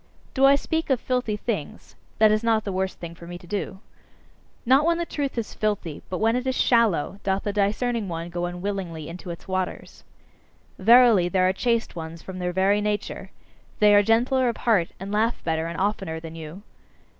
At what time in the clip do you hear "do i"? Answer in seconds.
0.33-0.55